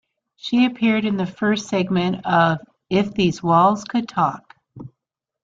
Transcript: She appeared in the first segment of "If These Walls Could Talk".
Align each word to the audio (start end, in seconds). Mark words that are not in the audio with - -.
She 0.35 0.65
appeared 0.65 1.05
in 1.05 1.15
the 1.17 1.27
first 1.27 1.69
segment 1.69 2.25
of 2.25 2.57
"If 2.89 3.13
These 3.13 3.43
Walls 3.43 3.83
Could 3.83 4.09
Talk". 4.09 4.51